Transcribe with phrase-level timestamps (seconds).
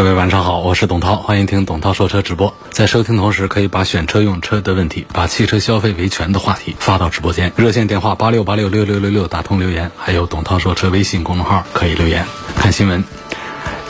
[0.00, 2.54] 各位晚上好，我是董涛，欢迎听董涛说车直播。
[2.70, 12.24] 在收听同时，可以把选车用车的问题，把汽车消费维权的话题发到直播间，热线电话八六八六六六六六打通留言，还有董涛说车微信公众号可以留言
[12.56, 13.04] 看新闻。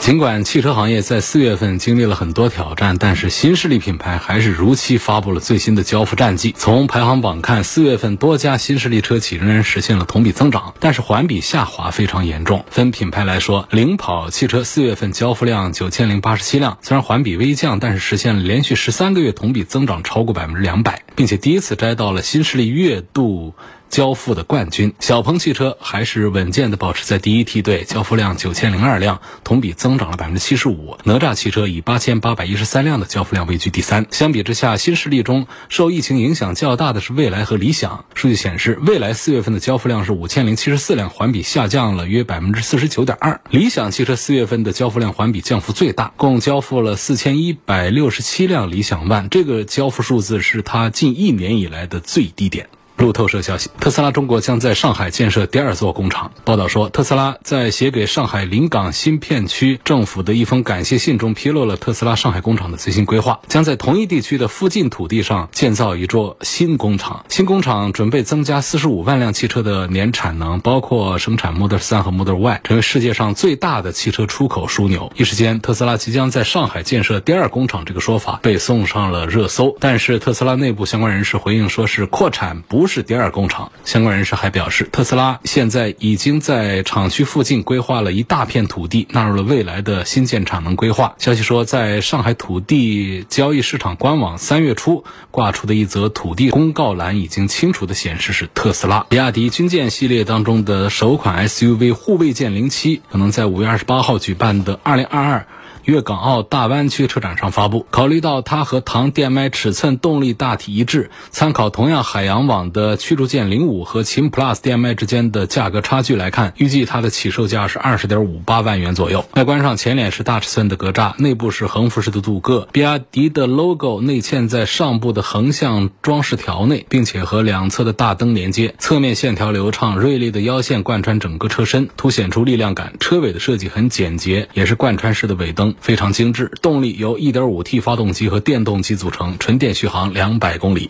[0.01, 6.55] 尽管汽车行业在四月份经历了很多挑战，但是新势力品牌还是如期发布了最新的交付战绩。
[6.57, 12.65] 从排行榜看，四月份多家新势力车企仍然实现了同比增长，但是环比下滑非常严重。
[12.71, 23.53] 分品牌来说，领跑汽车四月份交付量九千零八十七辆，虽然环比微降，但是实现了连续十三个月同比增长超过百分之两百，并且第一次摘到了新势力月度。
[23.91, 30.97] 交付的冠军，小鹏汽车还是稳健的保持在第一梯队，交付量九千零二辆，同比增长了百分之七十五。
[31.03, 34.07] 哪吒汽车以八千八百一十三辆的交付量位居第三。
[34.09, 38.05] 相比之下，新势力中受疫情影响较大的是蔚来和理想。
[38.15, 43.41] 数据显示，蔚来四月份的交付量是五千零七十四辆，环比下降了约百分之四十九点二。
[43.49, 52.69] 理想汽车四月份的交付量环比降幅最大，共交付了四千一百六十七辆理想 ONE，这个交付数字是它近一年以来的最低点。
[53.01, 56.31] 路透社消息，特斯拉中国将在上海建设第二座工厂。
[56.45, 67.25] 报道说，特斯拉在写给上海临港新片区政府的一封感谢信中披露了特斯拉上海工厂的最新规划，将在同一地区的附近土地上建造一座新工厂。
[67.27, 75.11] 新工厂准备增加四十五万辆汽车的年产能，包括生产 Model 3和 Model Y，成为世界上最大的汽车出口枢纽。
[75.15, 79.75] 一时间，特斯拉即将在上海建设第二工厂这个说法被送上了热搜。
[79.79, 83.03] 但是，特斯拉内部相关人士回应说是扩产，不是。
[83.03, 83.71] 第二工厂。
[83.85, 91.15] 相关人士还表示，特斯拉现在已经在厂区附近规划了一大片土地，纳入了未来的新建产能规划。
[91.17, 99.05] 消息说，在上海土地交易市场官网三月初挂出的一则土地公告栏，已经清楚的显示是特斯拉。
[99.09, 105.47] 比亚迪军舰系列当中的首款 SUV 护卫舰零七，可能在五月二十八号举办的二零二二。
[105.85, 107.85] 粤港澳大湾区车展上发布。
[107.91, 119.25] 考虑到它和唐 DM-i 尺寸、动力大体一致，参考同样海洋网的驱逐舰零五和秦 PLUS DM-i 之间的价格差距来看，预计它的起售价是二十点五八万元左右。
[119.35, 128.75] 外观上，前脸是大尺寸的格栅，内部是横幅式的镀铬，比亚迪的 logo 内嵌在上部的横向装饰条内，并且和两侧的大灯连接。
[128.77, 132.93] 侧面线条流畅，锐利的腰线贯穿整个车身，凸显出力量感。
[132.99, 135.70] 车尾的设计很简洁，也是贯穿式的尾灯。
[135.79, 140.89] 非常精致，动力由 1.5T 发动机和电动机组成，纯电续航200公里。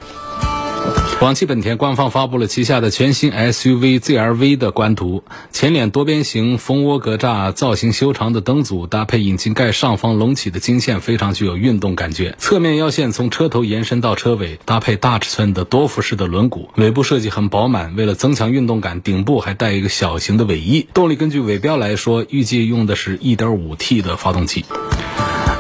[1.21, 12.35] 广汽本田官方发布了旗下的全新 SUV ZR-V 的官图，前脸多边形蜂窝格栅，造型修长的灯组搭配引擎盖上方隆起的金线，非常具有运动感觉。
[12.39, 17.95] 侧面腰线从车头延伸到车尾，搭配大尺寸的多辐式的轮毂，尾部设计很饱满。
[17.95, 20.87] 为了增强运动感，顶部还带一个小型的尾翼。
[20.91, 24.65] 动力根据尾标来说，预计用的是一点五 T 的发动机。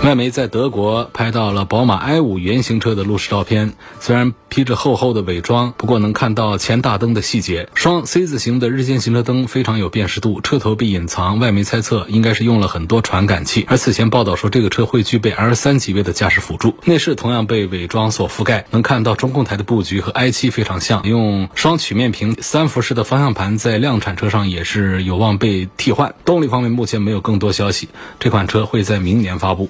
[0.03, 7.69] 外媒在德国拍到了宝马 i5 原型车的路试照片，虽然披着厚厚的伪装，不过能看到前大灯的细节。
[7.75, 13.63] 双 C 字形的日间行车灯非常有辨识度，车头被隐藏，外媒猜测应该是用了很多传感器。
[13.69, 16.75] 而此前报道说这个车会具备 L3 级别的驾驶辅助。
[16.83, 26.15] 内饰同样被伪装所覆盖，能看到中控台的布局和 i7 非常像，用双曲面屏三辐式的方向盘在量产车上也是有望被替换。
[26.25, 27.87] 动力方面目前没有更多消息，
[28.19, 29.69] 这款车会在明年发布。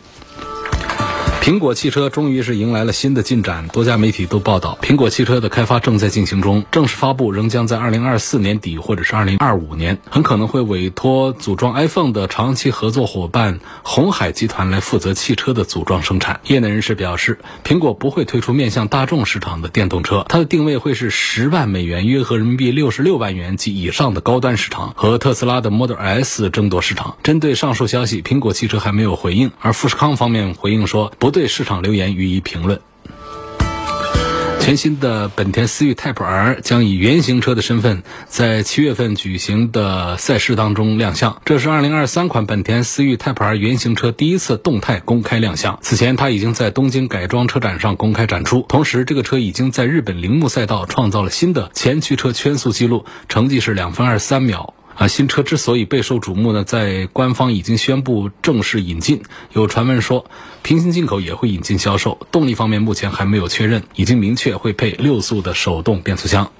[1.41, 16.41] 苹果汽车终于是迎来了新的进展，多家媒体都报道，苹果汽车的开发正在进行中，正式发布仍将在二零二四年底或者是二零二五年，很可能会委托组装 iPhone 的长期合作伙伴红海集团来负责汽车的组装生产。
[16.45, 27.17] 业内人士表示，苹果不会推出面向大众市场的电动车，它的定位会是十万美元（约合人民币六十六万元）及以上的高端市场，和特斯拉的 Model S 争夺市场。
[27.23, 31.30] 针对上述消息，苹果汽车还没有回应，而富士康方面回应说不。
[31.31, 32.79] 对市场留言予以评论。
[34.59, 41.41] 全新的本田思域 Type R 将以原型车的身份在七月份举行的赛事当中亮相。
[41.45, 45.79] 这是2023款本田思域 Type R 原型车第一次动态公开亮相。
[45.81, 48.63] 此前，它已经在东京改装车展上公开展出。
[48.69, 54.75] 同时，这个车已经在日本铃木赛道创造了新的前驱车圈速记录，成绩是两分二十三秒。
[54.95, 59.23] 啊，新车之所以备受瞩目呢，在官方已经宣布正式引进，
[59.53, 60.25] 有传闻说
[60.61, 62.19] 平行进口也会引进销售。
[62.31, 66.51] 动力方面目前还没有确认，已经明确会配六速的手动变速箱。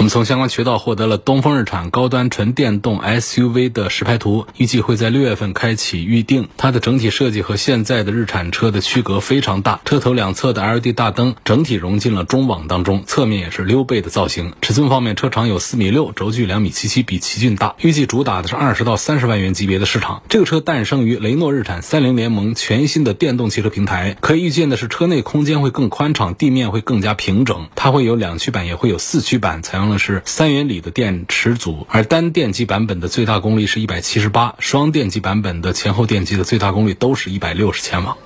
[0.00, 6.48] 我们从相关渠道获得了东风日产高端纯电动 SUV 的实拍图，预计会在六月份开启预定。
[6.56, 14.54] 它的整体设计和现在的日产车的区隔非常大，车头两侧的 LED 大灯整体融进了中网当中，侧面也是溜背的造型。
[14.62, 17.74] 尺寸方面，车长有四米六，轴距两米七七，比奇骏大。
[17.82, 20.22] 预计主打的是二十到三十万元级别的市场。
[20.30, 27.68] 这个车诞生于雷诺日产三菱联盟全新的电动汽车平台，可以预见的是车内空间会更宽敞，地面会更加平整。
[27.74, 38.16] 它会有两驱版，也会有四驱版，采用那是三元锂的电池组，而单电机版本的最大功率是一百七十八，双电机版本的前后电机的最大功率都是一百六十千瓦。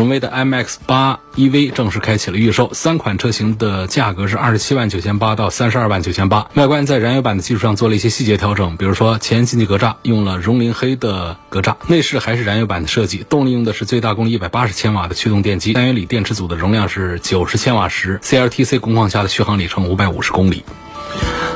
[0.00, 6.48] 荣威的 MX 八 EV 正式开启了预售，三款车型的价格是二十七万九千八到三十二万九千八。
[6.54, 20.64] 外观在燃油版的基础上做了一些细节调整，比如说前进气格栅用了熔灵黑的格栅，内饰还是燃油版的设计，动力用的是最大功率一百八十千瓦的驱动电机，单元锂电池组的容量是九十千瓦时，CLTC 工况下的续航里程五百五十公里。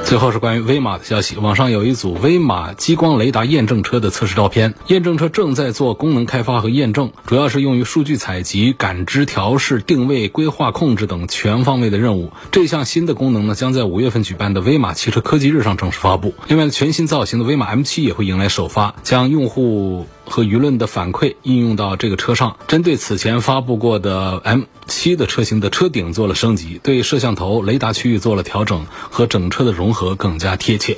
[0.05, 12.31] 最后是关于威马的消息，网上有一组威马激光雷达验证车的测试照片，验证车正在做功能开发和验证，主要是用于数据采集、感知、调试、定位、规划、控制等全方位的任务。
[12.53, 16.35] 这项新的功能呢，将在五月份举办的威马汽车科技日上正式发布。
[16.49, 20.07] 另外，全新造型的威马 M7 也会迎来首发，将用户。
[20.27, 24.63] 和舆论的反馈应用到这个车上，针对此前发布过的 M
[25.05, 30.97] 七的车型的车顶做了升级，对摄像头、雷达区域做了调整，和整车的融合更加贴切。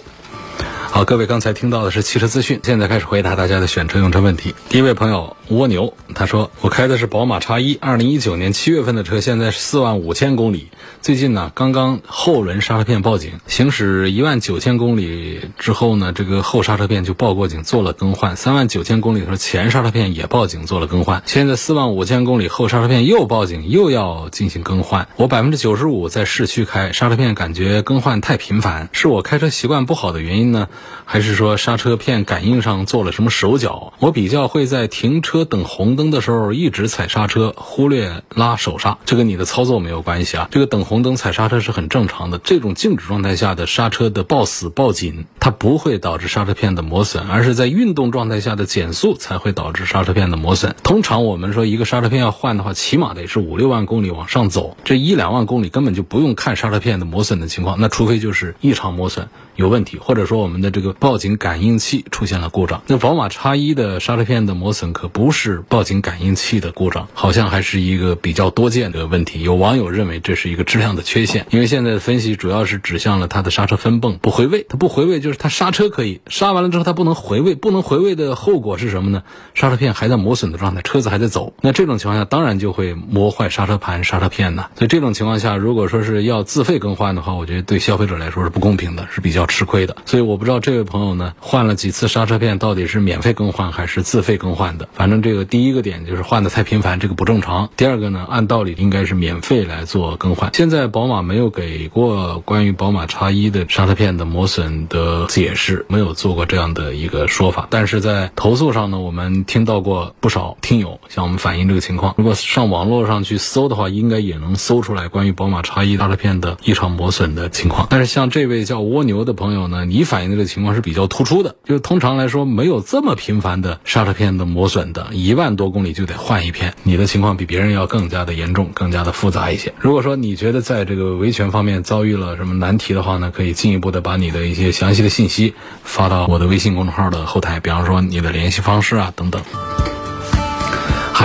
[0.92, 4.54] 好，各位刚才听到的是汽车资讯，现在开始回答大家的选车用车问题。
[4.68, 10.68] 第一位朋友蜗牛，他说我开的是宝马叉一，二零一九年七月份的车，现在是四万五千公里。
[11.02, 18.34] 最近呢，刚刚后轮刹车片报警，行驶一万九千公里之后呢，这个后刹车片就报过警，做了更换。
[18.34, 21.22] 三万九千公里的时候，前刹车片也报警，做了更换。
[21.26, 25.06] 现在四万五千公里后刹车片又报警，又要进行更换。
[25.14, 30.68] 我百分之九十五在市区开，刹车片感觉更换太频繁，是我开车习惯不好的原因呢？
[31.04, 33.92] 还是说刹车片感应上做了什么手脚？
[34.00, 40.48] 我比较会在停车车等红灯的时候一直踩刹车，忽略拉手刹，这跟你的操作没有关系啊。
[40.50, 42.38] 这个等红灯踩刹车是很正常的。
[42.38, 50.74] 这种静止状态下的刹车的抱死抱紧，它不会导致刹车片的磨损，而是在运动状态下的减速才会导致刹车片的磨损。
[50.82, 59.28] 通常我们说一个刹车片要换的话，起码得是五六万公里往上走，这一两万公里根本就不用看刹车片的磨损的情况，那除非就是异常磨损。
[59.56, 62.82] 有问题，或者说我们的这个报警感应器出现了故障。
[62.86, 69.42] 那宝马叉一的刹车片的磨损可不是报警感应器的故障，好像还是一个比较多见的问题。
[69.42, 74.66] 有网友认为这是一个质量的缺陷，因为现在的分析主要是指向了它的刹车分泵不回位。
[74.68, 79.22] 它不回位就是它刹车可以刹完了之后它不能回位，不能回位的后果是什么呢？
[79.54, 81.54] 刹车片还在磨损的状态，车子还在走。
[81.62, 84.66] 那这种情况下当然就会磨坏刹车盘、刹车片呢。
[84.76, 89.45] 所以这种情况下，如果说是要自费更换的话，我觉得对消费者来说是不公平的，是比较。
[89.46, 94.88] 吃亏的，所以我不知道这位朋友呢换了几次刹车片，到底是免费更换还是自费更换的。
[94.92, 97.70] 反正这个第一个点就是换的太频繁，这个不正常。
[97.76, 100.50] 第二个呢，按道理应该是免费来做更换。
[100.52, 107.68] 现在宝马没有给过关于宝马叉一的刹车片的磨损的解释，没有做过这样的一个说法。
[107.70, 112.14] 但是在投诉上呢，我们听到过不少听友向我们反映这个情况。
[112.18, 117.86] 如果上网络上去搜的话，应该也能搜出来关于宝马叉一刹车片的异常磨损的情况。
[117.88, 119.35] 但是像这位叫蜗牛的。
[119.36, 126.74] 朋友呢，你反映的这个情况是比较突出的，就是通常来说没有这么频繁的刹车片的磨损的，一万多公里就得换一片。
[126.82, 129.72] 你的情况比别人要更加的严重，更加的复杂一些。
[129.78, 139.42] 如果说你觉得在这个维权方面遭遇了什么难题的话呢，可以进一步的把你的一些详细的信息发到我的微信公众号的后台，比方说你的联系方式啊等等。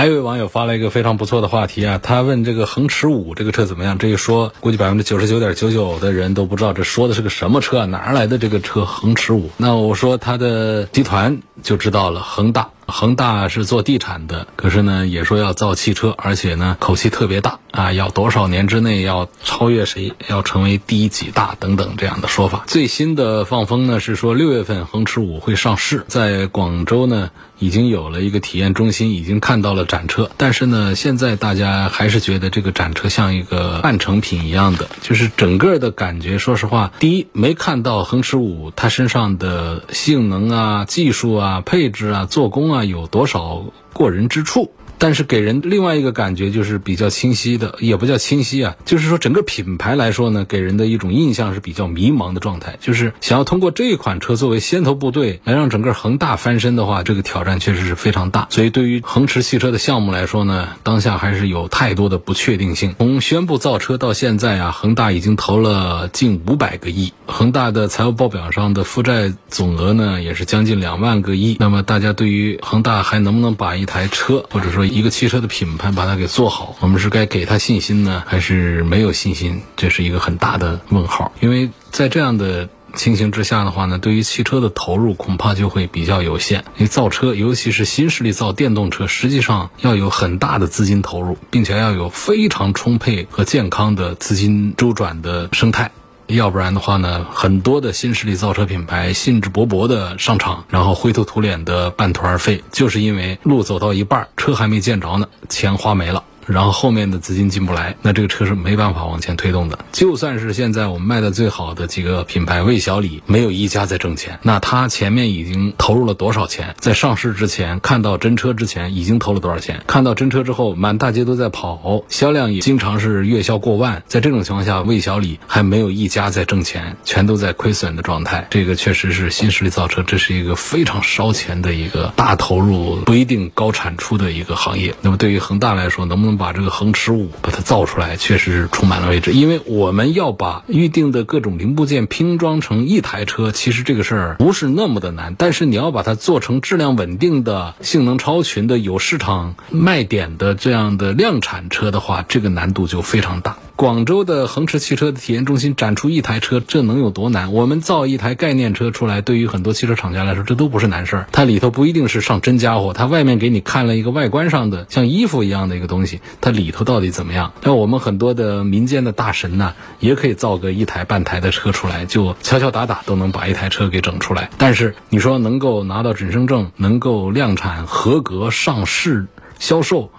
[0.01, 4.00] 还有一位网友发了一个非常不错的话题啊，他问这个恒驰五这个车怎么样？
[4.00, 9.51] 这一说，估计百分之九十九点九九的人都不知道这说的是个什么车，哪来的这个车恒驰五？
[9.58, 12.67] 那我说他的集团就知道了，恒大。
[12.91, 22.65] 恒大是做地产的，可是呢也说要造汽车，而且呢口气特别大啊，要多少年之内要超越谁，要成为第几大等等这样的说法。
[22.67, 30.29] 最新的放风呢是说六月份恒驰五会上市，在广州呢已经有了一个体验中心，已经看到了展车。
[30.38, 42.80] 但是呢现在大家还是觉得这个展车像一个半成品一样的，就是整个的感觉，说实话，第一没看到恒驰五它身上的性能啊、技术啊、配置啊、做工啊。
[42.83, 44.69] 有多少过人之处？
[45.01, 52.77] 但是给人另外一个感觉就是比较清晰的，也不叫清晰啊，就是说整个品牌来说呢，给人的一种印象是比较迷茫的状态。
[52.79, 58.46] 就是想要通过这一款车作为先头部队来让整个恒大翻身的话，这个挑战确实是非常大。
[58.51, 62.93] 所以对于恒驰汽车的项目来说呢，当下还是有太多的不确定性。
[63.00, 71.58] 从宣布造车到现在啊，恒大已经投了近五百个亿，恒大的财务报表上的负债总额呢也是将近两万个亿。
[71.60, 79.62] 那么大家对于恒大还能不能把一台车或者说一个汽车的品牌把它给做好，我们是该给他信心呢，还是没有信心？
[79.77, 81.31] 这是一个很大的问号。
[81.39, 86.65] 因为在这样的情形之下的话呢，对于汽车的投入恐怕就会比较有限。
[86.75, 95.89] 因为造车，尤其是新势力造电动车，实际上要有很大的资金投入，并且要有非常充沛和健康的资金周转的生态。
[96.35, 106.23] 要不然的话呢，很多的新势力造车品牌兴致勃勃的上场，然后灰头土脸的半途而废，就是因为路走到一半，车还没见着呢，钱花没了。
[106.51, 109.79] 然后后面的资金进不来，那这个车是没办法往前推动的。
[109.93, 114.38] 就算是现在我们卖的最好的几个品牌，魏小李没有一家在挣钱。
[114.41, 116.75] 那他前面已经投入了多少钱？
[116.77, 119.81] 在上市之前，看到真车之前，已经投了多少钱？
[119.88, 124.03] 看到真车之后，满大街都在跑，销量也经常是月销过万。
[124.08, 128.48] 在这种情况下，魏小李还没有一家在挣钱，全都在亏损的状态。
[128.50, 134.93] 这个确实是新势力造车，这是一个非常烧钱的一个大投入、不一定高产出的一个行业。
[135.01, 136.40] 那么对于恒大来说，能不能？
[136.41, 139.31] 把这个恒驰五把它造出来，确实是充满了未知。
[139.31, 145.36] 因为我们要把预定的各种零部件拼装成一台车，其实这个事儿不是那么的难。
[145.38, 153.57] 但是你要把它做成质量稳定的、性能超群的、有市场卖点的这样的量产车的话，这个难度就非常大。
[153.81, 157.51] 广州的恒驰汽车的体验中心展出一台车，这能有多难？
[157.51, 161.27] 我们造一台概念车出来，对于很多汽车厂家来说，这都不是难事儿。
[161.31, 167.53] 它里头不一定是上真家伙，它外面给你看了一个外观上的像衣服一样的一个东西，它里头到底怎么样？
[167.63, 174.51] 那我们很多的民间的大神呢，也可以造个一台半台的车出来，就敲敲打打都能把一台车给整出来。
[174.59, 179.25] 但是你说能够拿到准生证，能够量产合格上市
[179.57, 180.11] 销售？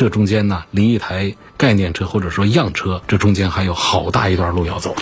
[0.00, 4.96] 这中间呢，离一台概念车或者说样车，这中间还有好大一段路要走。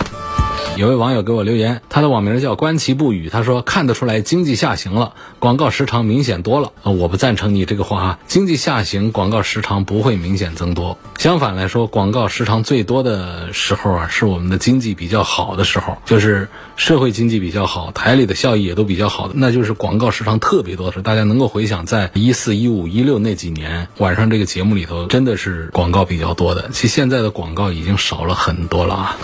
[0.79, 3.27] 有位网友给我留言，他的网名叫观其不语。
[3.27, 6.71] 他说看得出来经济下行了，广告时长明显多了。
[6.83, 10.97] 我不赞成你这个话啊，经济下行，广告时长不会明显增多。
[11.17, 21.03] 相反来说，广告时长最多的时候啊，是我们的经济比较好的时候，就是社会经济比较好，台里的效益也都比较好的，那就是广告时长特别多的时候。
[21.03, 26.69] 大家能够回想，在一四、一五、一六那几年晚上这个节目里头，真的是广告比较多的。
[26.71, 29.17] 其实现在的广告已经少了很多了啊。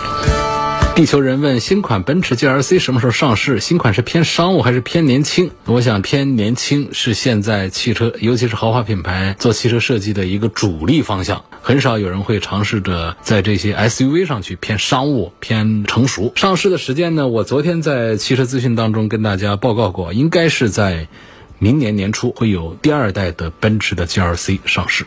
[0.96, 3.60] 地球人问：新款奔驰 GLC 什么时候上市？
[3.60, 5.50] 新款是偏商务还是偏年轻？
[5.66, 11.44] 我想偏年轻是现在汽车，尤其是豪华品牌做汽车设计的一个主力方向。
[11.60, 16.32] 很少有人会尝试着在这些 SUV 上去偏商务、偏成熟。
[16.34, 17.28] 上市的时间呢？
[17.28, 21.08] 我昨天在汽车资讯当中跟大家报告过，应该是在
[21.58, 25.04] 明年年初会有第二代的奔驰的 GLC 上市。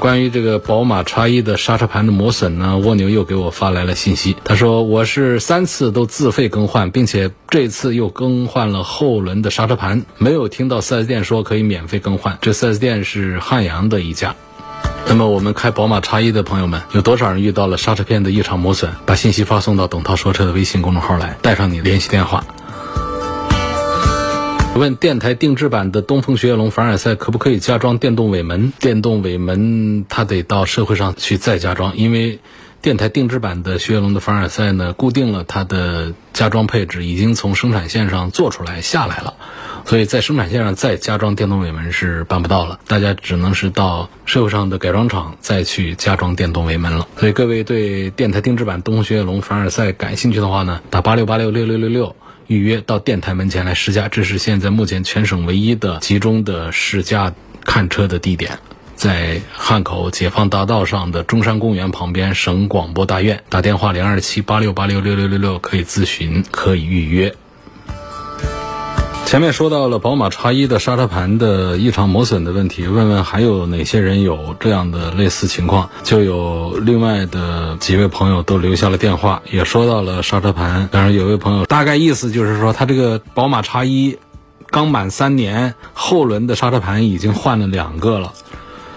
[0.00, 4.34] 关于这个宝马叉一的刹车盘的磨损呢，蜗牛又给我发来了信息。
[4.42, 12.38] 他说我是三次都自费更换，并且这次又更换了后轮的刹车盘，没有听到 4S 店说可以免费更换。
[12.40, 14.34] 这 4S 店是汉阳的一家。
[15.06, 18.90] 那么我们开宝马叉一的朋友们，有多少人遇到了刹车片的异常磨损？
[19.04, 22.42] 把信息发送到董涛说车的微信公众号来，带上你联系电话。
[24.76, 28.72] 问电台定制版的东风雪铁龙凡尔赛可不可以加装电动尾门？
[28.78, 32.38] 电动尾门它得到社会上去再加装，因为
[32.80, 39.34] 电台定制版的雪铁龙的凡尔赛呢，固定了它的加装配置，已经从生产线上做出来下来了，
[39.84, 47.06] 所以在生产线上再加装电动尾门是办不到了，大家只能是到社会上的改装厂再去加装电动尾门了。
[47.18, 52.16] 所以各位对电台定制版东风雪铁龙凡尔赛感兴趣的话呢，打八六八六六六六六。
[52.50, 57.32] 预约到电台门前来试驾，这是现在目前全省唯一的集中的试驾
[57.64, 58.58] 看车的地点，
[58.96, 63.40] 在汉口解放大道上的中山公园旁边省广播大院。
[63.48, 67.32] 打电话零二七八六八六六六六六可以咨询，可以预约。
[69.30, 75.88] 前面说到了宝马叉一的刹车盘的异常磨损的问题，问问还有哪些人有这样的类似情况？
[76.02, 80.88] 就有另外的几位朋友都留下了电话，也说到了刹车盘。
[80.90, 84.18] 当然，有位朋友大概意思就是说，他这个宝马叉一
[84.68, 88.32] 刚满三年，后轮的刹车盘已经换了两个了。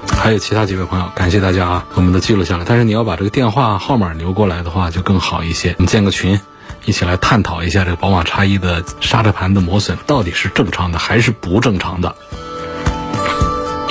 [0.08, 2.66] 还有其他几位朋友，感谢大家啊，我们都记录下来。
[2.68, 5.76] 但是你要把这个电话号码留过来的话，就更好一些。
[5.78, 6.42] 你建个群。
[6.86, 12.16] 一起来探讨一下这个宝马叉一的刹车盘的磨损到底是正常的还是不正常的。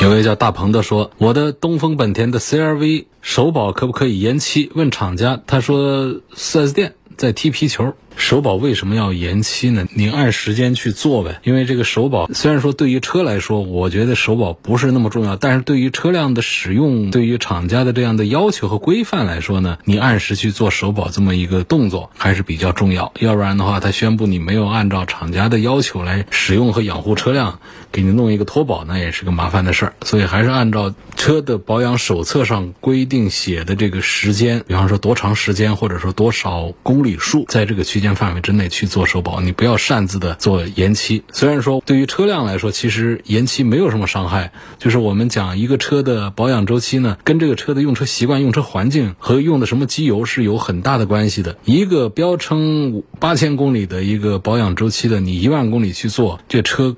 [0.01, 4.71] 有位叫大鹏的说：“我的东风本田的 CRV 首保可不可以延期？
[4.75, 9.87] 问厂家，他说 4S 店在踢皮球。”首保为什么要延期呢？
[9.95, 11.41] 你按时间去做呗。
[11.43, 23.13] 因为这个首保虽然说对于车来说，我觉得首保不是那么重要，但是对于车辆的使用，对于厂家的这样的要求和规范来说呢，你按时去做首保这么一个动作还是比较重要。
[23.19, 29.95] 要不然的话，他宣布你没有按照厂家的要求来使用和养护车辆，给你弄一个脱保，那也是个麻烦的事儿。
[30.05, 38.02] 所以还是按照车的保养手册上规定写的这个时间，比方说多长时间，或者说多少公里数，在这个区。
[38.03, 41.23] 间范围之内去做首保，你不要擅自的做延期。
[41.33, 44.53] 虽然说对于车辆来说，其实延期没有什么伤害。
[44.79, 51.57] 就是我们讲一个车的保养周期呢，跟这个车的用车习惯、用车环境和用的什么机油是有很大的关系的。
[51.65, 56.97] 一个标称八千公里的一个保养周期的，你一万公里去做，这车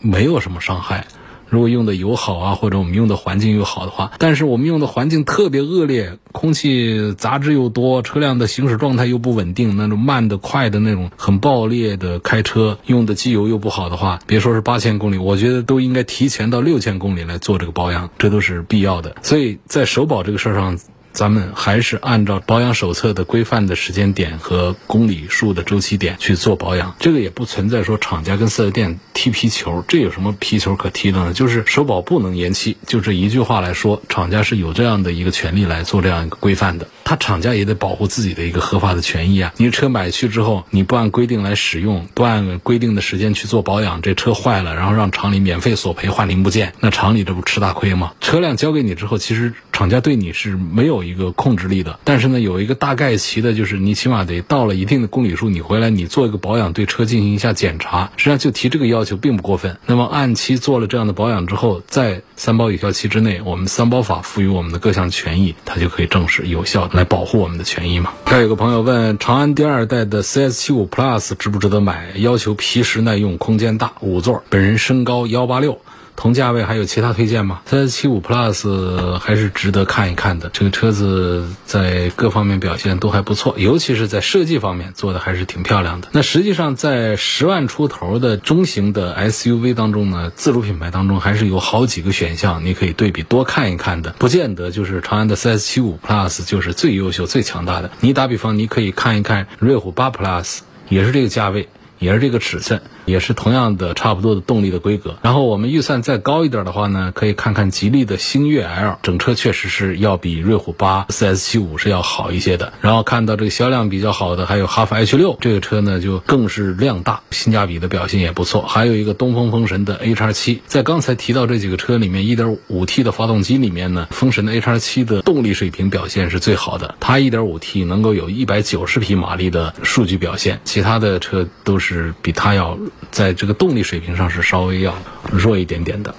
[0.00, 1.06] 没有什么伤害。
[1.48, 19.16] 如果用的油好啊，或者我们用的环境又好的话，但是我们用的环境特别恶劣，空气杂质又多，车辆的行驶状态又不稳定，那种慢的、快的那种很暴烈的开车，用的机油又不好的话，别说是八千公里，我觉得都应该提前到六千公里来做这个保养，这都是必要的。
[19.22, 20.78] 所以在首保这个事儿上。
[21.16, 31.32] 咱们还是按照保养手册的规范的时间点和公里数的周期点去做保养，这个也不存在说厂家跟四 S 店踢皮球，这有什么皮球可踢的呢？
[31.32, 36.86] 就是首保不能延期，就这一句话来说，厂家是有这样的一个权利来做这样一个规范的。
[37.02, 39.54] 他厂家也得保护自己的一个合法的权益啊！
[39.56, 48.12] 你车买去之后，你不按规定来使用，不按规定的时间去做保养，这车坏了，然后让厂里免费索赔换零部件，那厂里这不吃大亏吗？
[48.20, 59.76] 车辆交给你之后，其实厂家对你是没有一个控制力的，但是呢，有一个大概齐的，就是你起码得到了一定的公里数，你回来你做一个保养，对车进行一下检查，实际上就提这个要求并不过分。
[59.84, 68.14] 那么按期做了这样的保养之后，在三包有效期之内，我们三包法赋予我们的各项权益，它就可以正式有效来保护我们的权益嘛。
[68.24, 72.12] 还有个朋友问，长安第二代的 CS75 Plus 值不值得买？
[72.16, 75.78] 要求皮实耐用，空间大，五座，本人身高幺八六。
[76.16, 80.48] 同价位还有其他推荐吗？CS 七五 Plus 还是值得看一看的。
[80.52, 86.08] 这个车子在各方面表现都还不错，尤其是在设计方面做的还是挺漂亮的。
[86.12, 94.10] 那实际上在十万出头的中型的 SUV 当中呢，自主品牌当中还是有好几个选项，你可以对比多看一看的。
[94.18, 97.90] 不见得就是长安的 CS 七五 Plus 就是最优秀、最强大的。
[98.00, 101.68] 你打比方，你可以看一看瑞虎八 Plus，也是这个价位。
[101.98, 105.16] 也是这个尺寸，也是同样的差不多的动力的规格。
[105.22, 112.72] 然后我们预算再高一点的话呢，可以看看吉利的星越 L，整车确实是要比瑞虎八 4S75 是要好一些的。
[112.82, 118.62] 然后看到这个销量比较好的还有哈弗 H 六，这个车呢就更是量大，性价比的表现也不错。
[118.62, 131.76] 还有一个东风风神的 A 叉七，在刚才提到这几个车里面，1.5T 的发动机里面呢，风神的 A 叉七的动力水平表现是最好的，它 1.5T 能够有一百九十匹马力的数据表现，其他的车都。
[131.78, 132.78] 是比它要
[133.10, 134.94] 在这个动力水平上是稍微要
[135.30, 136.14] 弱一点点的。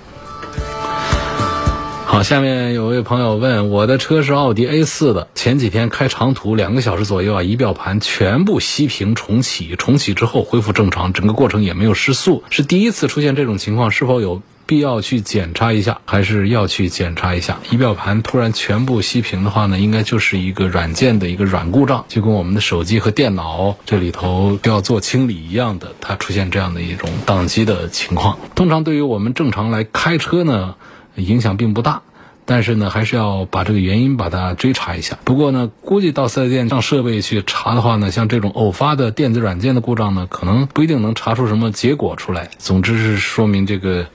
[2.05, 14.41] 好，下面有位朋友问，我的车是奥迪 A 四的，前几天开长途两个小时左右啊，仪表盘全部熄屏重启，重启之后恢复正常，整个过程也没有失速，是第一次出现这种情况，是否有？
[14.67, 17.57] 必要去检查一下，还是要去检查一下。
[17.71, 28.37] 仪表盘突然全部熄屏的话呢，应该就是一个软件的一个软故障，就跟我们的手机和电脑这里头都要做清理一样的，它出现这样的一种宕机的情况。
[28.55, 30.75] 通常对于我们正常来开车呢，
[31.15, 32.01] 影响并不大，
[32.43, 35.17] 但是呢，还是要把这个原因把它追查一下。
[35.23, 42.49] 不过呢，估计到四 S 店上设备去查的话呢，像这种偶发的电子软件的故障呢，可能不一定能查出什么结果出来。
[42.57, 44.07] 总之是说明这个。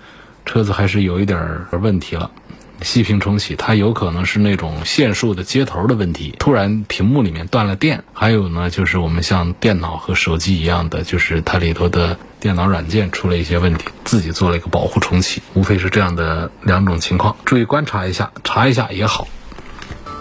[0.45, 2.31] 车子还是有一点儿问题了，
[2.83, 8.03] 熄屏重启，它有可能是那种线束的接头的问题，突然屏幕里面断了电。
[8.13, 19.29] 还有呢，就是我们像电脑和手机一样的，就是它里头的电脑软件出了一些问题，自己做了一个保护重启，无非是这样的两种情况，注意观察一下，查一下也好。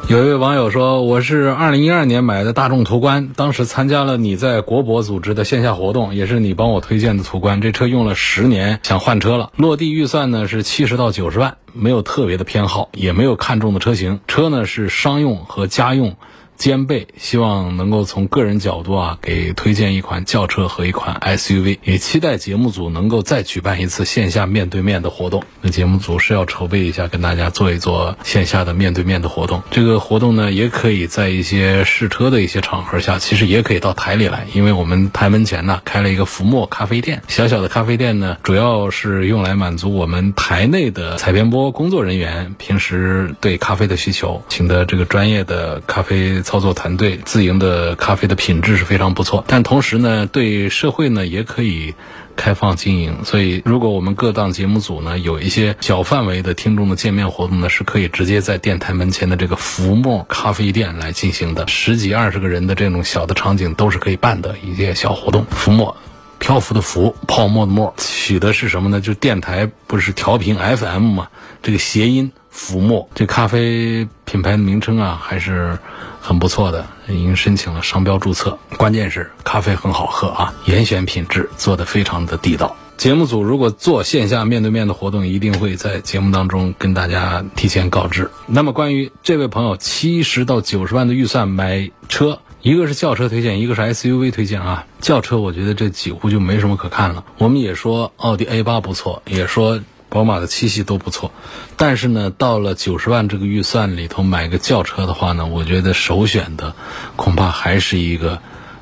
[0.07, 7.61] 有一位网友说：“我是二零一二年买的大众途观，当时参加了你在国博组织的线下活动，也是你帮我推荐的途观。
[7.61, 9.51] 这车用了十年，想换车了。
[9.55, 14.19] 落地预算呢是七十到九十万，没有特别的偏好，也没有看中的车型。
[14.27, 16.15] 车呢是商用和家用。”
[16.61, 21.79] 兼备，希望能够从个人角度啊，给推荐一款轿车和一款 SUV。
[21.83, 25.41] 也期待节目组能够再举办一次线下面对面的活动。
[25.61, 29.63] 那节目组是要筹备一下，跟大家做一做线下的面对面的活动。
[29.71, 49.45] 这个活动呢，也可以在一些试车的一些场合下，其实也可以到台里来，因为我们台门前呢开了一个福墨咖啡店，小小的咖啡店呢，主要是用来满足我们台内的采编播工作人员平时对咖啡的需求，请的这个专业的咖啡操作团队，自营的咖啡的品质是非常不错。
[49.47, 51.95] 但同时呢，对社会呢也可以
[52.35, 53.23] 开放经营。
[53.23, 61.65] 所以，如果我们各档节目组呢有一些小范围的听众的见面活动呢，是可以直接在电台门前的这个浮沫咖啡店来进行的。
[61.69, 65.45] 十几二十个人的这种小的场景都是可以办的一些小活动。
[65.51, 65.95] 浮沫。
[66.37, 68.99] 漂浮的浮，泡沫的沫，取的是什么呢？
[68.99, 71.27] 就电台不是调频 FM 嘛？
[71.61, 75.77] 这个谐音浮沫，这咖啡品牌的名称啊，还是
[76.21, 78.57] 很不错的，已经申请了商标注册。
[78.77, 82.75] 关键是咖啡很好喝啊，严选品质，做的非常的地道。
[82.95, 88.29] 节目组如果做线下面对面的活动，一定会在节目当中跟大家提前告知。
[88.45, 92.39] 那么关于这位朋友七十到九十万的预算买车。
[92.61, 94.85] 一个是轿车推荐，一个是 SUV 推荐啊。
[94.99, 97.23] 轿车我觉得这几乎就没什么可看了。
[97.39, 99.81] 我们也说奥迪 A 八不错，也说
[100.11, 101.31] 宝马的七系都不错，
[101.77, 106.75] 但是呢，到了九十万这个预算里头买个轿车的话呢，我觉得首选的
[107.15, 108.39] 恐怕还是一个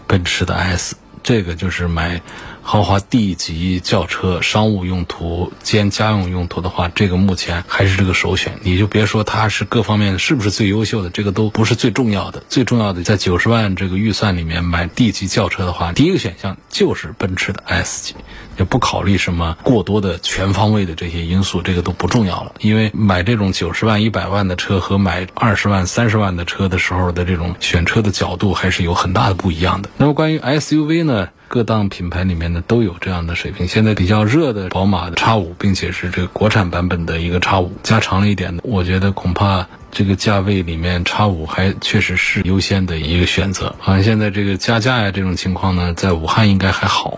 [0.07, 0.95] 奔驰的 S。
[1.21, 2.21] 这个就是买
[2.63, 8.57] 豪华 D 级轿车，商务用途兼家用用途的话，这个目前还是这个首选。
[8.63, 12.41] 你就别说它是各方面是不是最优秀的，这个都不是最重要的。
[12.49, 18.15] 最重要的，在九十万这个预算里面买 D 级轿车的话，第一个选项就是奔驰的 S 级，
[18.59, 22.53] 也不考虑什么过多的全方位的这些因素，这个都不重要了。
[22.59, 29.89] 因为买这种九十万、一百万的车和买二十万、三十万的车的时候的这种选车的角度还是有很大的不一样的。
[29.97, 31.29] 那么关于 SUV 呢？
[31.47, 33.67] 各档品牌里面呢都有这样的水平。
[33.67, 43.75] 现在比较热的宝马的叉五，并且是这个国产版本的一个叉五，加长了一点的，我觉得恐怕这个价位里面叉五还确实是优先的一个选择。
[43.79, 47.17] 好像现在这个加价呀这种情况呢，在武汉应该还好。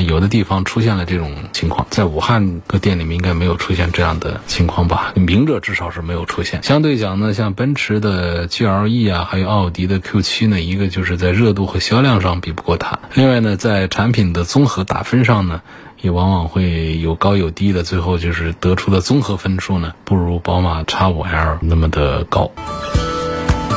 [0.00, 5.12] 有的地方出现了这种情况，在武汉各店里面应该没有出现这样的情况吧？
[5.14, 6.62] 明着至少是没有出现。
[6.62, 15.60] 相对讲呢，像奔驰的 GLE 啊，还有奥迪的 Q7 呢，一个就是在热度和销量上比不过它，另外呢，在产品的综合打分上呢，
[16.00, 22.50] 也往往会有高有低的，最后就是得出的综合分数呢，不如宝马 X5L 那么的高。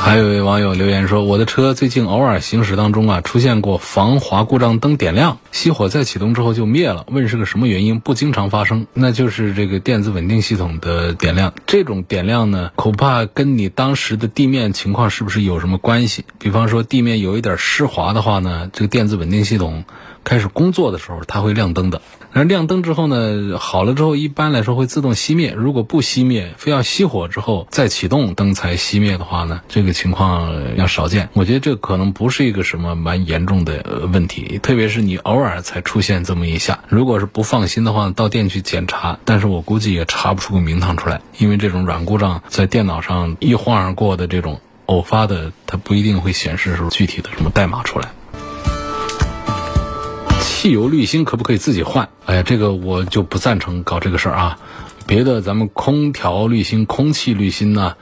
[0.06, 7.08] 还有一位网友留言说：“我的车最近偶尔行驶当中啊，出现过防滑故障灯点亮，熄火再启动之后就灭了。
[7.10, 8.00] 问是个什么原因？
[8.00, 11.56] 不经常发生，那就是这个电子稳定系统的点亮。
[11.66, 16.24] 这种点亮呢，恐怕跟你当时的地面情况是不是有什么关系？
[16.38, 19.86] 比方说地面有一点湿滑的话呢，这个电子稳定系统。”
[20.24, 22.02] 开始工作的时候，它会亮灯的。
[22.36, 25.54] 而亮灯之后呢，好了之后，一般来说会自动熄灭。
[25.56, 31.30] 如果不熄灭，非要熄火之后再启动灯才熄灭的话呢，这个情况要少见。
[31.32, 36.80] 我觉得这可能不是一个什么蛮严重的问题，特别是你偶尔才出现这么一下。
[36.90, 48.10] 如果是不放心的话，到店去检查，但是我估计也查不出个名堂出来，因为这种软故障在电脑上一晃而过的这种偶发的，它不一定会显示出具体的什么代码出来。
[50.66, 52.10] 汽油滤芯可不可以自己换？
[52.26, 54.58] 哎呀，这个我就不赞成搞这个事儿啊！
[55.06, 57.96] 别的咱们空调滤芯、空气滤芯呢，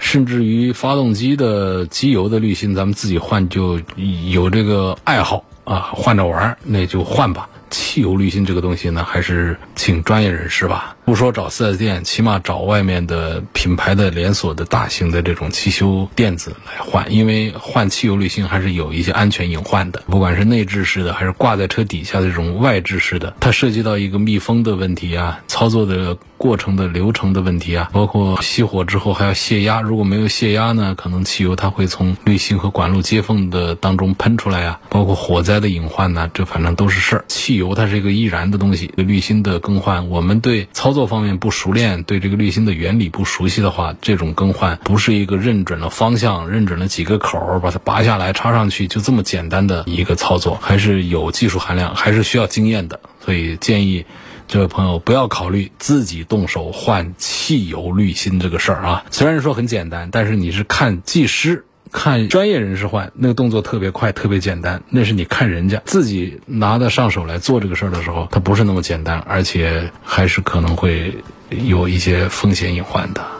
[0.00, 3.80] 甚至于发动机的机油的滤芯，咱们自己换就
[4.28, 7.48] 有这个爱好啊，换着玩儿，那就换吧。
[7.70, 10.96] 汽油滤芯这个东西呢，还是请专业人士吧。
[11.10, 20.04] 不说找四 S 店，起码找外面的品牌的连锁的大型的这种汽修店子来换，因为换汽油滤芯还是有一些安全隐患的。
[20.06, 37.24] 不管是内置式的，还是挂在车底下的这种外置式的，它涉及到一个密封的问题啊，操作的过程的流程的问题啊，包括熄火之后还要泄压，如果没有泄压呢，可能汽油它会从滤芯和管路接缝的当中喷出来啊，包括火灾的隐患呢，这反正都是事儿。
[37.26, 53.00] 汽油它是一个易燃的东西，滤芯的更换，我们对操作各方面不熟练，对这个滤芯的原理不熟悉的话，这种更换不是一个认准了方向、认准了几个口，把它拔下来插上去就这么简单的一个操作，还是有技术含量，还是需要经验的。
[53.24, 54.04] 所以建议
[54.46, 59.02] 这位朋友不要考虑自己动手换汽油滤芯这个事儿啊。
[59.10, 61.64] 虽然说很简单，但是你是看技师。
[61.92, 71.16] 看专业人士换那个动作特别快，特别简单，那是你看人家自己拿得上手来做这个事儿的时候，它不是那么简单，而且还是可能会
[71.50, 73.39] 有一些风险隐患的。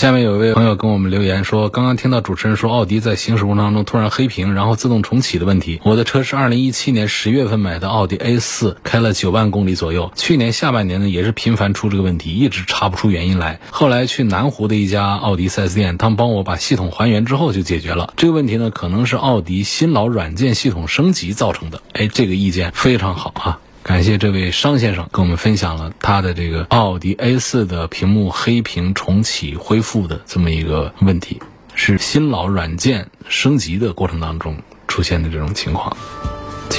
[0.00, 5.78] 下面有一位朋友跟我们留言说，刚刚听到主持人说奥迪在行驶过程当中突然黑屏，然后自动重启的问题。
[5.84, 10.10] 我的车是二零一七年十月份买的奥迪 A 四，开了九万公里左右。
[10.14, 13.60] 去年下半年呢也是频繁出这个问题，一直查不出原因来。
[13.70, 21.82] 后来去南湖的一家奥迪 4S 店，他们帮我把系统还原之后就解决了这个问题呢，可能是奥迪新老软件系统升级造成的。
[21.92, 23.60] 哎，这个意见非常好啊。
[23.82, 31.40] 感谢这位商先生跟我们分享了他的这个奥迪 A4 的屏幕黑屏重启恢复的这么一个问题，
[31.74, 35.96] 是新老软件升级的过程当中出现的这种情况。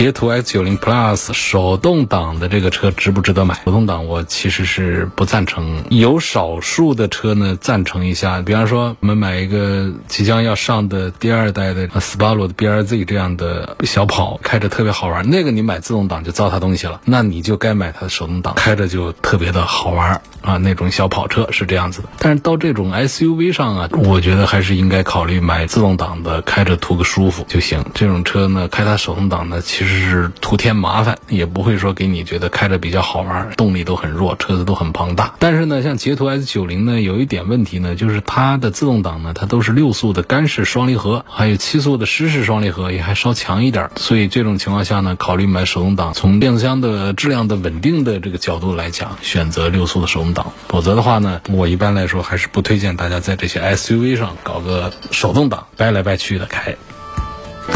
[0.01, 3.53] 捷途 X 九零 Plus 手动挡的这个车值不值得买？
[3.63, 8.41] 手动挡我其实是不赞成，有少数的车呢赞成一下。
[8.41, 15.29] 比方说，我们买一个即将要上的第二代的斯巴鲁的 BRZ 这样的小跑，开着特别好玩。
[15.29, 20.57] 那个你买自动挡就糟蹋东西了，那你就该买它的手动挡，开着就特别的好玩啊。
[20.57, 22.09] 那种小跑车是这样子的。
[22.17, 27.85] 但是到这种 SUV 上啊，我觉得还是应该考虑买自动挡的，开着图个舒服就行。
[27.93, 35.33] 这种车呢，开它手动挡呢，其实是图添麻烦，也不会说给你觉得开着比较好玩，动力都很弱，车子都很庞大。
[35.39, 43.89] 但是呢，像捷途 S 九零呢，有一点问题呢，就是它的自动挡呢，它都是六速的干式双离合，还有七速的湿式双离合，也还稍强一点。
[43.95, 50.51] 所以这种情况下呢，考虑买手动挡，从变速箱的质量的稳定的这个角度来讲，选择六速的手动挡。
[50.67, 56.75] 否则的话呢，我一般来说还是不推荐大家在这些 SUV 上搞个手动挡，掰来掰去的开。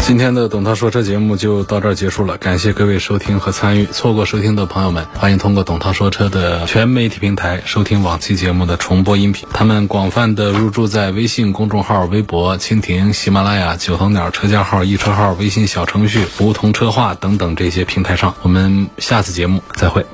[0.01, 3.85] 今天的董涛说车节目就到这儿结束了，感谢各位收听和参与。
[3.87, 9.47] 错过收听的朋友们，欢迎通过董涛说车的全媒体平台收听往期节目的重播音频。
[9.51, 18.35] 他们广泛的入驻在微信公众号、微博、蜻蜓、喜马拉雅、九头鸟车架号、易车号、微信小程序、梧桐车话等等这些平台上。
[18.43, 20.05] 我们下次节目再会。